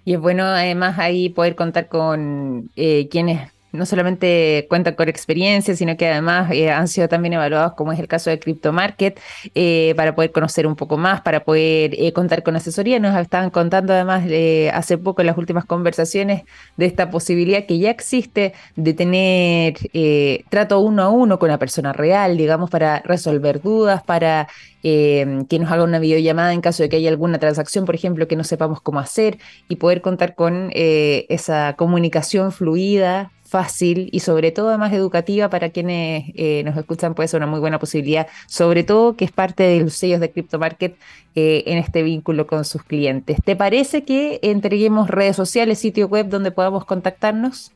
[0.04, 5.74] Y es bueno además ahí poder contar con eh, quienes no solamente cuentan con experiencia,
[5.76, 9.18] sino que además eh, han sido también evaluados, como es el caso de Crypto Market,
[9.54, 12.98] eh, para poder conocer un poco más, para poder eh, contar con asesoría.
[12.98, 14.24] Nos estaban contando además
[14.72, 16.42] hace poco en las últimas conversaciones
[16.76, 19.74] de esta posibilidad que ya existe de tener
[20.48, 24.48] trato uno a uno con la persona real, digamos, para resolver dudas, para
[24.82, 28.36] que nos haga una videollamada en caso de que haya alguna transacción, por ejemplo, que
[28.36, 34.68] no sepamos cómo hacer y poder contar con esa comunicación fluida, fácil y sobre todo
[34.68, 39.16] además educativa para quienes eh, nos escuchan puede ser una muy buena posibilidad, sobre todo
[39.16, 40.96] que es parte de los sellos de CryptoMarket
[41.34, 43.38] eh, en este vínculo con sus clientes.
[43.44, 47.72] ¿Te parece que entreguemos redes sociales, sitio web donde podamos contactarnos?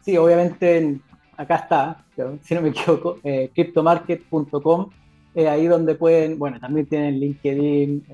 [0.00, 0.98] Sí, obviamente
[1.36, 2.04] acá está,
[2.42, 4.88] si no me equivoco, eh, cryptomarket.com,
[5.36, 8.04] ahí donde pueden, bueno, también tienen LinkedIn,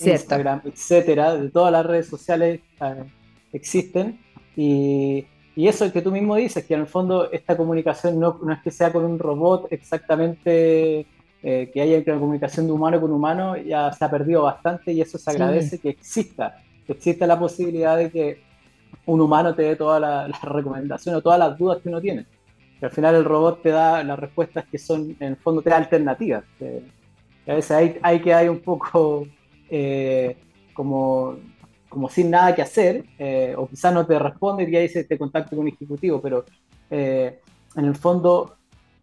[0.00, 2.60] Instagram, etcétera, de todas las redes sociales
[3.52, 4.18] existen
[4.60, 8.52] y, y, eso que tú mismo dices, que en el fondo esta comunicación no, no,
[8.52, 11.06] es que sea con un robot exactamente
[11.40, 15.00] eh, que haya una comunicación de humano con humano ya se ha perdido bastante y
[15.00, 18.40] eso se agradece que exista, que exista la posibilidad de que
[19.06, 22.26] un humano te dé todas las la recomendaciones o todas las dudas que uno tiene.
[22.80, 25.70] Que al final el robot te da las respuestas que son, en el fondo, te
[25.70, 26.42] da alternativas.
[27.46, 29.28] a veces hay, hay que hay un poco
[29.70, 30.36] eh,
[30.74, 31.36] como,
[31.88, 35.18] como sin nada que hacer, eh, o quizás no te responde y ahí se te
[35.18, 36.44] contacta con un ejecutivo, pero
[36.90, 38.58] en el fondo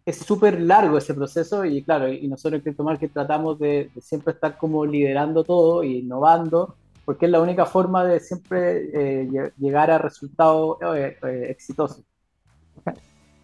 [0.06, 4.56] es súper largo ese proceso y claro, y nosotros en CryptoMarket tratamos de, siempre estar
[4.56, 9.98] como liderando todo e innovando, porque es la única forma de siempre eh, llegar a
[9.98, 12.04] resultados eh, eh, exitosos.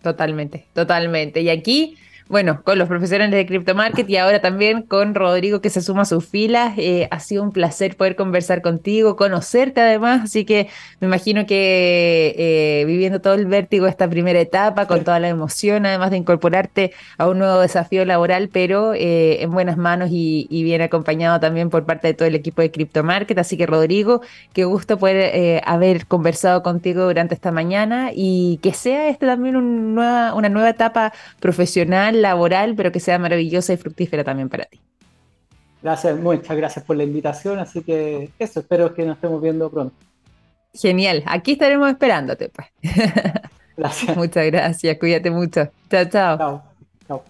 [0.03, 1.41] Totalmente, totalmente.
[1.43, 1.97] Y aquí
[2.29, 6.03] bueno, con los profesionales de Crypto Market y ahora también con Rodrigo que se suma
[6.03, 6.75] a sus filas.
[6.79, 10.69] Eh, ha sido un placer poder conversar contigo, conocerte además, así que
[11.01, 15.29] me imagino que eh, viviendo todo el vértigo de esta primera etapa, con toda la
[15.29, 20.47] emoción, además de incorporarte a un nuevo desafío laboral, pero eh, en buenas manos y,
[20.63, 23.37] bien acompañado también por parte de todo el equipo de Crypto Market.
[23.39, 29.09] Así que Rodrigo, qué gusto poder haber conversado contigo durante esta mañana y que sea
[29.09, 34.49] este también nueva, una nueva etapa profesional laboral, pero que sea maravillosa y fructífera también
[34.49, 34.81] para ti.
[35.83, 39.95] Gracias, muchas gracias por la invitación, así que eso, espero que nos estemos viendo pronto.
[40.75, 42.51] Genial, aquí estaremos esperándote.
[42.51, 42.69] Pues.
[43.77, 44.17] Gracias.
[44.17, 45.71] Muchas gracias, cuídate mucho.
[45.91, 46.63] Chao, chao.
[47.09, 47.25] Chao.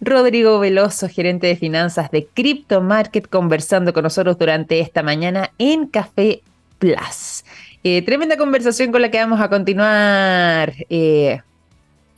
[0.00, 5.86] Rodrigo Veloso, gerente de finanzas de Crypto Market, conversando con nosotros durante esta mañana en
[5.86, 6.42] Café
[6.78, 7.44] Plus.
[7.84, 11.40] Eh, tremenda conversación con la que vamos a continuar eh,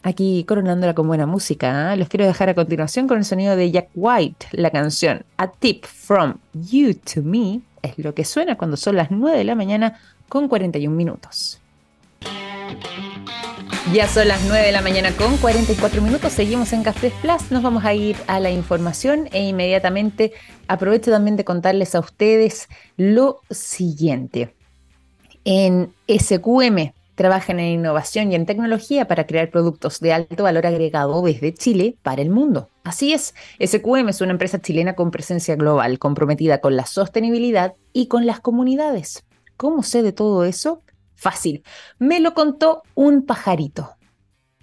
[0.04, 1.92] aquí coronándola con buena música.
[1.92, 1.96] ¿eh?
[1.96, 5.84] Los quiero dejar a continuación con el sonido de Jack White, la canción A Tip
[5.84, 7.60] from You to Me.
[7.82, 11.58] Es lo que suena cuando son las 9 de la mañana con 41 minutos.
[13.92, 17.62] Ya son las 9 de la mañana con 44 minutos, seguimos en Café Plus, nos
[17.62, 20.32] vamos a ir a la información e inmediatamente
[20.68, 24.54] aprovecho también de contarles a ustedes lo siguiente.
[25.44, 31.22] En SQM, Trabajan en innovación y en tecnología para crear productos de alto valor agregado
[31.22, 32.70] desde Chile para el mundo.
[32.82, 38.08] Así es, SQM es una empresa chilena con presencia global, comprometida con la sostenibilidad y
[38.08, 39.24] con las comunidades.
[39.56, 40.82] ¿Cómo sé de todo eso?
[41.14, 41.62] Fácil.
[41.98, 43.96] Me lo contó un pajarito.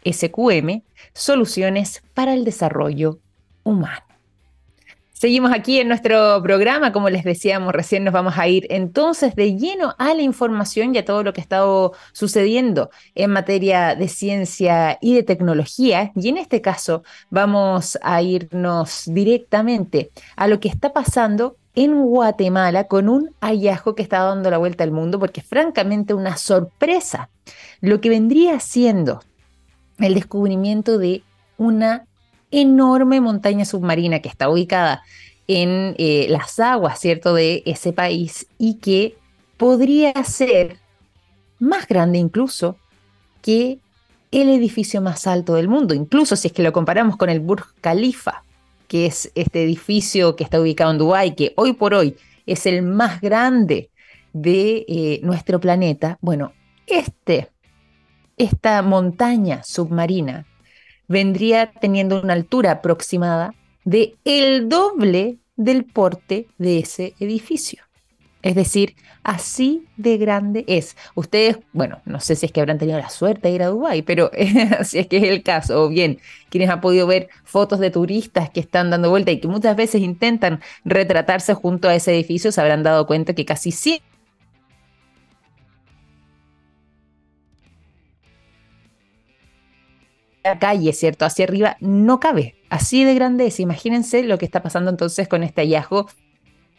[0.03, 0.83] SQM,
[1.13, 3.19] soluciones para el desarrollo
[3.63, 4.10] humano.
[5.21, 9.55] Seguimos aquí en nuestro programa, como les decíamos recién, nos vamos a ir entonces de
[9.55, 14.07] lleno a la información y a todo lo que ha estado sucediendo en materia de
[14.07, 16.11] ciencia y de tecnología.
[16.15, 22.85] Y en este caso vamos a irnos directamente a lo que está pasando en Guatemala
[22.85, 27.29] con un hallazgo que está dando la vuelta al mundo, porque francamente una sorpresa.
[27.79, 29.21] Lo que vendría siendo
[29.99, 31.21] el descubrimiento de
[31.59, 32.07] una
[32.51, 35.03] enorme montaña submarina que está ubicada
[35.47, 39.17] en eh, las aguas, ¿cierto?, de ese país y que
[39.57, 40.77] podría ser
[41.59, 42.77] más grande incluso
[43.41, 43.79] que
[44.31, 47.73] el edificio más alto del mundo, incluso si es que lo comparamos con el Burj
[47.81, 48.43] Khalifa,
[48.87, 52.81] que es este edificio que está ubicado en Dubái, que hoy por hoy es el
[52.81, 53.89] más grande
[54.33, 56.17] de eh, nuestro planeta.
[56.21, 56.53] Bueno,
[56.87, 57.49] este,
[58.37, 60.45] esta montaña submarina
[61.11, 67.83] vendría teniendo una altura aproximada de el doble del porte de ese edificio.
[68.41, 70.95] Es decir, así de grande es.
[71.13, 74.01] Ustedes, bueno, no sé si es que habrán tenido la suerte de ir a Dubái,
[74.01, 74.31] pero
[74.83, 76.19] si es que es el caso, o bien
[76.49, 80.01] quienes han podido ver fotos de turistas que están dando vuelta y que muchas veces
[80.01, 84.10] intentan retratarse junto a ese edificio, se habrán dado cuenta que casi siempre
[90.43, 91.25] la calle, ¿cierto?
[91.25, 92.55] Hacia arriba no cabe.
[92.69, 93.59] Así de grande es.
[93.59, 96.07] Imagínense lo que está pasando entonces con este hallazgo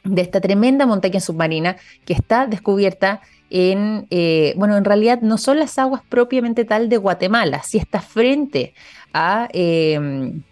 [0.04, 3.20] de esta tremenda montaña submarina que está descubierta
[3.50, 8.00] en, eh, bueno, en realidad no son las aguas propiamente tal de Guatemala, sí está
[8.00, 8.74] frente
[9.12, 9.48] a...
[9.52, 10.42] Em,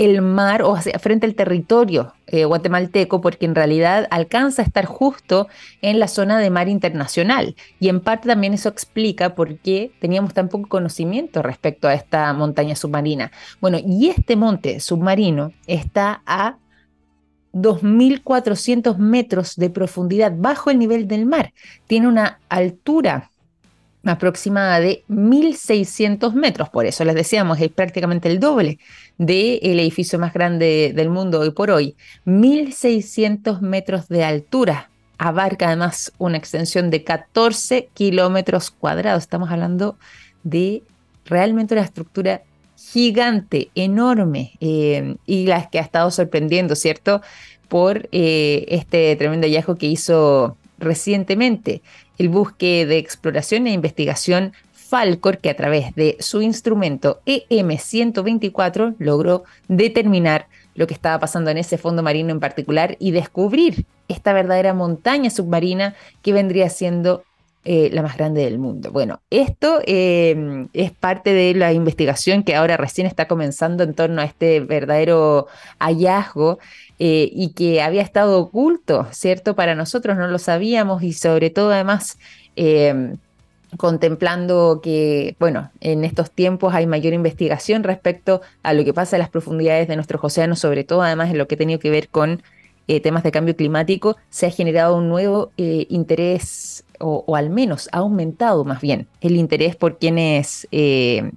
[0.00, 5.46] el mar o frente al territorio eh, guatemalteco, porque en realidad alcanza a estar justo
[5.82, 7.54] en la zona de mar internacional.
[7.80, 12.32] Y en parte también eso explica por qué teníamos tan poco conocimiento respecto a esta
[12.32, 13.30] montaña submarina.
[13.60, 16.56] Bueno, y este monte submarino está a
[17.52, 21.52] 2.400 metros de profundidad bajo el nivel del mar.
[21.86, 23.30] Tiene una altura
[24.04, 26.68] aproximada de 1.600 metros.
[26.68, 28.78] Por eso les decíamos, es prácticamente el doble
[29.18, 31.96] del edificio más grande del mundo hoy por hoy.
[32.26, 34.90] 1.600 metros de altura.
[35.18, 39.22] Abarca además una extensión de 14 kilómetros cuadrados.
[39.22, 39.98] Estamos hablando
[40.44, 40.82] de
[41.26, 42.42] realmente una estructura
[42.76, 47.20] gigante, enorme, eh, y las que ha estado sorprendiendo, ¿cierto?
[47.68, 51.82] Por eh, este tremendo hallazgo que hizo recientemente
[52.20, 59.44] el buque de exploración e investigación Falcor, que a través de su instrumento EM124 logró
[59.68, 64.74] determinar lo que estaba pasando en ese fondo marino en particular y descubrir esta verdadera
[64.74, 67.24] montaña submarina que vendría siendo
[67.62, 68.90] eh, la más grande del mundo.
[68.90, 74.22] Bueno, esto eh, es parte de la investigación que ahora recién está comenzando en torno
[74.22, 75.46] a este verdadero
[75.78, 76.58] hallazgo
[76.98, 79.56] eh, y que había estado oculto, ¿cierto?
[79.56, 82.16] Para nosotros no lo sabíamos y sobre todo además
[83.76, 89.20] contemplando que, bueno, en estos tiempos hay mayor investigación respecto a lo que pasa en
[89.20, 92.08] las profundidades de nuestros océanos, sobre todo además en lo que ha tenido que ver
[92.08, 92.42] con
[93.02, 98.64] temas de cambio climático, se ha generado un nuevo interés o, al menos ha aumentado
[98.64, 101.30] más bien el interés por quienes eh,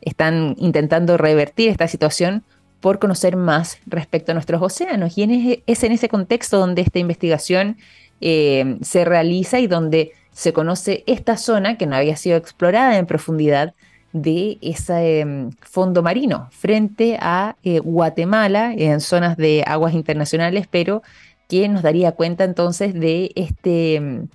[0.00, 2.44] están intentando revertir esta situación
[2.80, 5.18] por conocer más respecto a nuestros océanos.
[5.18, 7.76] Y es, en ese contexto donde esta investigación
[8.20, 13.06] eh, se realiza y donde se conoce esta zona que no había sido explorada en
[13.06, 13.74] profundidad
[14.12, 21.02] de ese em, fondo marino frente a eh, Guatemala en zonas de aguas internacionales, pero
[21.48, 24.28] que nos daría cuenta entonces de este em,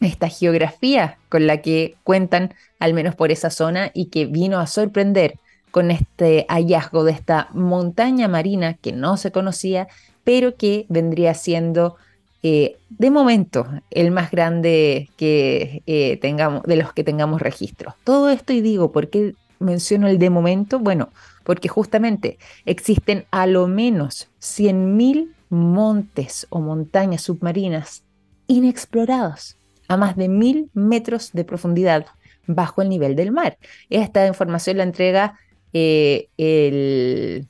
[0.00, 4.66] esta geografía con la que cuentan, al menos por esa zona, y que vino a
[4.66, 5.34] sorprender
[5.70, 9.88] con este hallazgo de esta montaña marina que no se conocía,
[10.24, 11.96] pero que vendría siendo
[12.42, 17.96] eh, de momento el más grande que eh, tengamos, de los que tengamos registro.
[18.04, 20.78] Todo esto y digo, ¿por qué menciono el de momento?
[20.78, 21.10] Bueno,
[21.44, 28.04] porque justamente existen a lo menos 100.000 montes o montañas submarinas
[28.46, 29.57] inexplorados
[29.88, 32.06] a más de mil metros de profundidad
[32.46, 33.58] bajo el nivel del mar.
[33.90, 35.38] Esta información la entrega
[35.72, 37.44] eh, eh,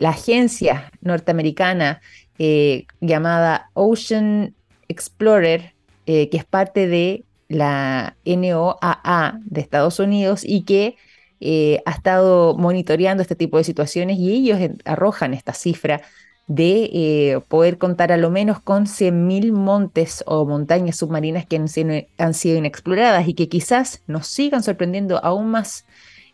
[0.00, 2.00] la agencia norteamericana
[2.38, 4.54] eh, llamada Ocean
[4.88, 5.74] Explorer,
[6.06, 10.94] que es parte de la NOAA de Estados Unidos y que
[11.84, 16.02] ha estado monitoreando este tipo de situaciones y ellos arrojan esta cifra
[16.46, 21.68] de eh, poder contar a lo menos con 100.000 montes o montañas submarinas que han
[22.34, 25.84] sido, inexploradas y que quizás nos sigan sorprendiendo aún más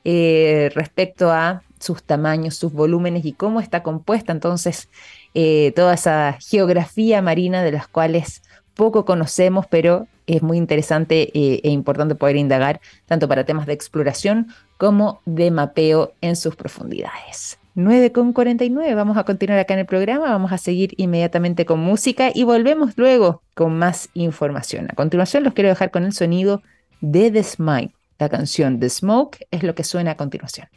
[0.05, 4.89] eh, respecto a sus tamaños, sus volúmenes y cómo está compuesta entonces
[5.35, 8.43] eh, toda esa geografía marina de las cuales
[8.75, 14.49] poco conocemos, pero es muy interesante e importante poder indagar tanto para temas de exploración
[14.79, 17.59] como de mapeo en sus profundidades.
[17.75, 18.95] 9.49.
[18.95, 22.93] Vamos a continuar acá en el programa, vamos a seguir inmediatamente con música y volvemos
[22.97, 24.89] luego con más información.
[24.91, 26.63] A continuación los quiero dejar con el sonido
[27.01, 27.93] de The Smile.
[28.19, 30.69] La canción The Smoke es lo que suena a continuación.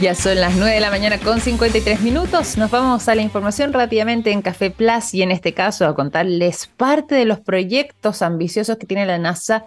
[0.00, 2.56] Ya son las 9 de la mañana con 53 minutos.
[2.56, 6.68] Nos vamos a la información rápidamente en Café Plus y en este caso a contarles
[6.68, 9.66] parte de los proyectos ambiciosos que tiene la NASA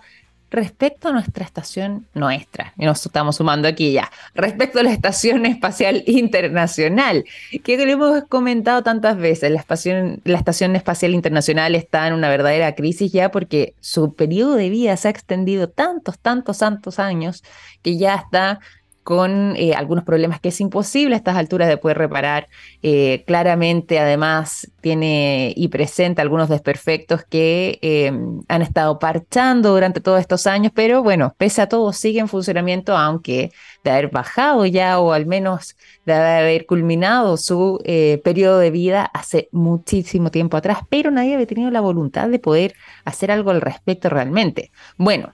[0.52, 5.45] respecto a nuestra estación nuestra, y nos estamos sumando aquí ya, respecto a la Estación
[5.45, 7.24] Espacial Internacional,
[7.64, 13.12] que lo hemos comentado tantas veces, la estación, Espacial Internacional está en una verdadera crisis
[13.14, 17.43] ya porque su periodo de vida se ha extendido tantos, tantos, tantos años
[17.82, 18.60] que ya está
[19.04, 22.47] con eh, algunos problemas que es imposible a estas alturas de poder reparar.
[22.84, 30.20] Eh, claramente, además, tiene y presenta algunos desperfectos que em, han estado parchando durante todos
[30.20, 33.52] estos años, pero bueno, pese a todo, sigue en funcionamiento, aunque
[33.84, 35.76] de haber bajado ya o al menos
[36.06, 41.47] de haber culminado su eh, periodo de vida hace muchísimo tiempo atrás, pero nadie había
[41.47, 42.76] tenido la voluntad de poder
[43.06, 44.72] hacer algo al respecto realmente.
[44.97, 45.34] Bueno,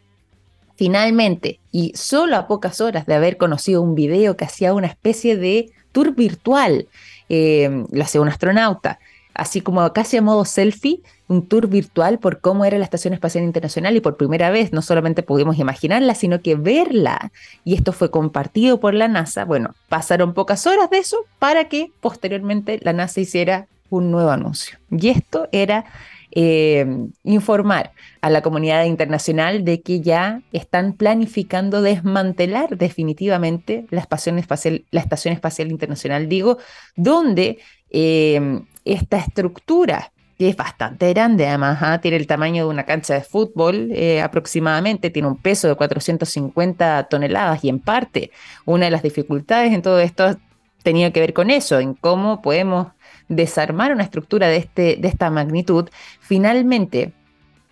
[0.78, 5.36] Finalmente, y solo a pocas horas de haber conocido un video que hacía una especie
[5.36, 6.88] de tour virtual,
[7.30, 9.00] eh, lo hacía un astronauta,
[9.34, 13.44] así como casi a modo selfie, un tour virtual por cómo era la Estación Espacial
[13.44, 17.32] Internacional y por primera vez no solamente pudimos imaginarla, sino que verla.
[17.66, 19.46] Y esto fue compartido por la NASA.
[19.46, 24.78] Bueno, pasaron pocas horas de eso para que posteriormente la NASA hiciera un nuevo anuncio.
[24.92, 25.86] Y esto era
[26.32, 26.86] eh,
[27.24, 34.86] informar a la comunidad internacional de que ya están planificando desmantelar definitivamente la Estación Espacial,
[34.92, 36.58] la Estación Espacial Internacional, digo,
[36.96, 37.60] donde
[37.90, 42.00] eh, esta estructura que es bastante grande, además, ¿ah?
[42.00, 47.08] tiene el tamaño de una cancha de fútbol eh, aproximadamente, tiene un peso de 450
[47.10, 48.32] toneladas y en parte
[48.66, 50.38] una de las dificultades en todo esto
[50.84, 52.88] tenía que ver con eso, en cómo podemos
[53.30, 57.14] desarmar una estructura de, este, de esta magnitud, finalmente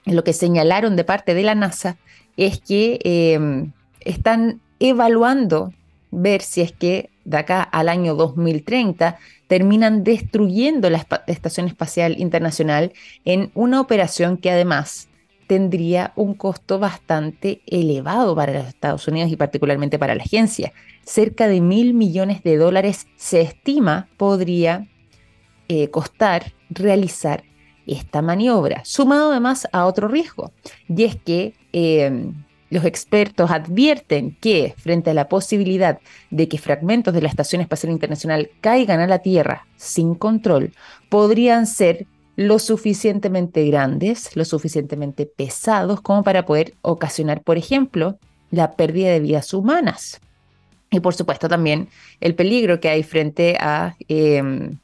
[0.06, 1.98] lo que señalaron de parte de la NASA
[2.38, 5.74] es que em, están evaluando
[6.12, 12.94] ver si es que de acá al año 2030 terminan destruyendo la Estación Espacial Internacional
[13.26, 15.10] en una operación que además
[15.48, 20.72] tendría un costo bastante elevado para los Estados Unidos y particularmente para la agencia.
[21.04, 24.88] Cerca de mil millones de dólares se estima podría
[25.68, 27.44] eh, costar realizar
[27.88, 30.52] esta maniobra, sumado además a otro riesgo,
[30.88, 32.32] y es que eh,
[32.70, 36.00] los expertos advierten que frente a la posibilidad
[36.32, 40.74] de que fragmentos de la Estación Espacial Internacional caigan a la Tierra sin control,
[41.10, 48.18] podrían ser lo suficientemente grandes, lo suficientemente pesados como para poder ocasionar, por ejemplo,
[48.52, 50.20] la pérdida de vidas humanas.
[50.92, 51.90] Y por supuesto también
[52.20, 54.78] el peligro que hay frente a em,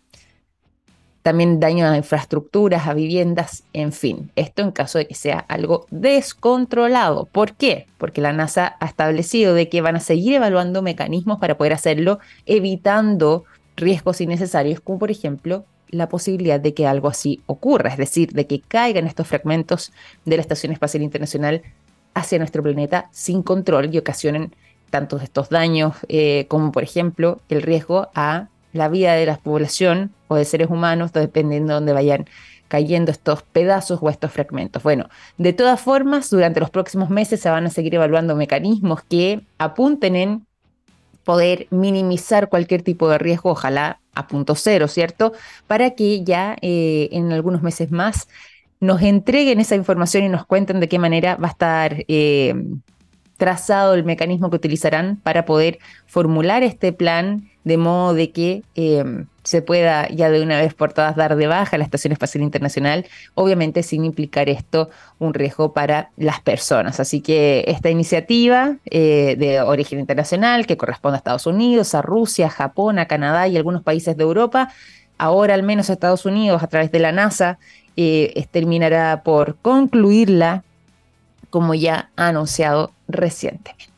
[1.22, 4.32] también daño a infraestructuras, a viviendas, en fin.
[4.36, 7.26] Esto en caso de que sea algo descontrolado.
[7.26, 7.88] ¿Por qué?
[7.98, 12.20] Porque la NASA ha establecido de que van a seguir evaluando mecanismos para poder hacerlo,
[12.46, 13.46] evitando
[13.76, 18.48] riesgos innecesarios, como por ejemplo la posibilidad de que algo así ocurra, es decir, de
[18.48, 19.92] que caigan estos fragmentos
[20.26, 21.62] de la Estación Espacial Internacional
[22.14, 24.54] hacia nuestro planeta sin control y ocasionen
[24.90, 30.12] tantos estos daños eh, como por ejemplo el riesgo a la vida de la población
[30.28, 32.26] o de seres humanos, dependiendo de dónde vayan
[32.68, 34.82] cayendo estos pedazos o estos fragmentos.
[34.82, 39.42] Bueno, de todas formas, durante los próximos meses se van a seguir evaluando mecanismos que
[39.58, 40.48] apunten en
[41.26, 45.34] poder minimizar cualquier tipo de riesgo, ojalá a punto cero, ¿cierto?
[45.68, 48.28] Para que ya eh, en algunos meses más
[48.80, 52.56] nos entreguen esa información y nos cuenten de qué manera va a estar eh,
[53.38, 59.28] trazado el mecanismo que utilizarán para poder formular este plan de modo de que em,
[59.44, 63.06] se pueda ya de una vez por todas dar de baja la Estación Espacial Internacional,
[63.34, 64.90] obviamente sin implicar esto
[65.20, 67.00] un riesgo para las personas.
[67.00, 72.50] Así que esta iniciativa eh, de origen internacional que corresponde a Estados Unidos, a Rusia,
[72.50, 74.70] Japón, a Canadá y algunos países de Europa,
[75.18, 77.60] ahora al menos Estados Unidos a través de la NASA
[77.98, 80.64] eh, terminará por concluirla
[81.50, 83.91] como ya anunciado recientemente.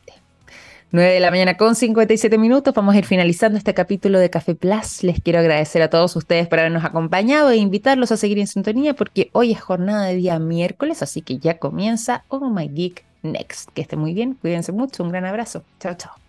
[0.94, 2.72] 9 de la mañana con 57 minutos.
[2.72, 5.02] Vamos a ir finalizando este capítulo de Café Plus.
[5.02, 8.94] Les quiero agradecer a todos ustedes por habernos acompañado e invitarlos a seguir en sintonía
[8.94, 13.70] porque hoy es jornada de día miércoles, así que ya comienza Oh My Geek Next.
[13.74, 15.64] Que esté muy bien, cuídense mucho, un gran abrazo.
[15.80, 16.23] Chao, chao.